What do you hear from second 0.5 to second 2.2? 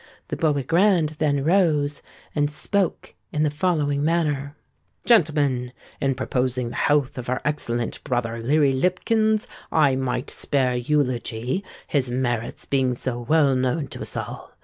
Grand then rose,